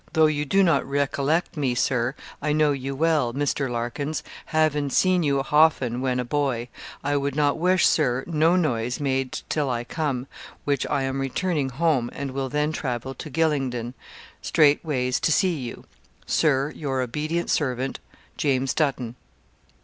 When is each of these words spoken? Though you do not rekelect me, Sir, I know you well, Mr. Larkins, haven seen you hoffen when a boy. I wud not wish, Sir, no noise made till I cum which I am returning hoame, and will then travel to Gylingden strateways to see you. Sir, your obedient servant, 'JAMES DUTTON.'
Though 0.13 0.25
you 0.25 0.45
do 0.45 0.63
not 0.63 0.83
rekelect 0.83 1.55
me, 1.55 1.75
Sir, 1.75 2.15
I 2.41 2.53
know 2.53 2.71
you 2.71 2.95
well, 2.95 3.35
Mr. 3.35 3.69
Larkins, 3.69 4.23
haven 4.47 4.89
seen 4.89 5.21
you 5.21 5.43
hoffen 5.43 6.01
when 6.01 6.19
a 6.19 6.25
boy. 6.25 6.69
I 7.03 7.15
wud 7.17 7.35
not 7.35 7.59
wish, 7.59 7.85
Sir, 7.85 8.23
no 8.25 8.55
noise 8.55 8.99
made 8.99 9.41
till 9.47 9.69
I 9.69 9.83
cum 9.83 10.25
which 10.65 10.87
I 10.87 11.03
am 11.03 11.21
returning 11.21 11.69
hoame, 11.69 12.09
and 12.13 12.31
will 12.31 12.49
then 12.49 12.71
travel 12.71 13.13
to 13.13 13.29
Gylingden 13.29 13.93
strateways 14.41 15.19
to 15.19 15.31
see 15.31 15.53
you. 15.59 15.83
Sir, 16.25 16.71
your 16.73 17.01
obedient 17.01 17.51
servant, 17.51 17.99
'JAMES 18.37 18.73
DUTTON.' 18.73 19.13